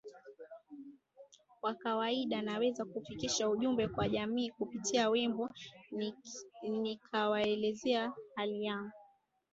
[1.61, 5.49] wa kawaida naweza kufikisha ujumbe kwa jamii kupitia wimbo
[6.63, 8.91] nikawaelezea hali yangu